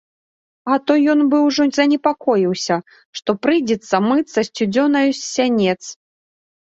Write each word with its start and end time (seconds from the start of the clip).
А 0.75 0.75
то 0.85 0.93
ён 1.13 1.19
быў 1.33 1.41
ужо 1.49 1.65
занепакоіўся, 1.77 2.77
што 3.19 3.35
прыйдзецца 3.43 3.95
мыцца 4.07 4.39
сцюдзёнаю 4.49 5.05
з 5.19 5.19
сянец. 5.35 5.77